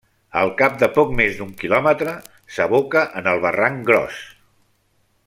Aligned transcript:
Al 0.39 0.51
cap 0.61 0.77
de 0.83 0.87
poc 0.95 1.11
més 1.19 1.35
d'un 1.41 1.51
quilòmetre 1.59 2.15
s'aboca 2.57 3.07
en 3.21 3.33
el 3.33 3.45
barranc 3.47 3.87
Gros. 3.91 4.23